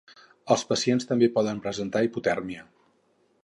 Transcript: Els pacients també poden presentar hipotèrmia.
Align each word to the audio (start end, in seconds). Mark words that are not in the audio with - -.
Els 0.53 0.63
pacients 0.69 1.05
també 1.11 1.29
poden 1.37 1.61
presentar 1.67 2.05
hipotèrmia. 2.09 2.69